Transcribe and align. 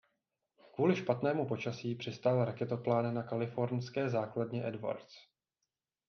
Kvůli 0.75 0.95
špatnému 0.95 1.47
počasí 1.47 1.95
přistál 1.95 2.45
raketoplán 2.45 3.13
na 3.13 3.23
kalifornské 3.23 4.09
základně 4.09 4.65
Edwards. 4.67 5.17